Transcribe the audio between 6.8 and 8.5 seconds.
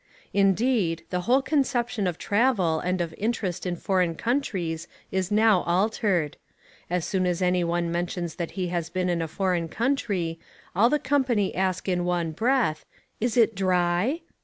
as soon as any one mentions that